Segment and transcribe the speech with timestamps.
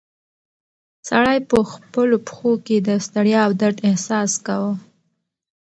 [1.09, 4.73] سړی په خپلو پښو کې د ستړیا او درد احساس کاوه.